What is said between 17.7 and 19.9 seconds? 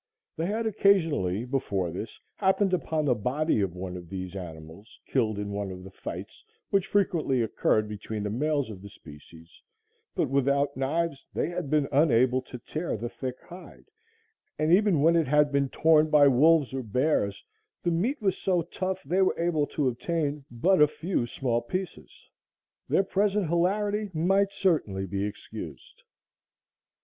the meat was so tough they were able to